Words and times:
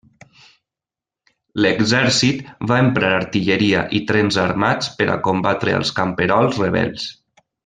L'exèrcit 1.65 2.41
va 2.71 2.79
emprar 2.85 3.11
artilleria 3.19 3.83
i 3.99 4.03
trens 4.13 4.41
armats 4.47 4.93
per 5.03 5.11
a 5.19 5.23
combatre 5.29 5.77
als 5.83 5.97
camperols 6.01 6.63
rebels. 6.67 7.11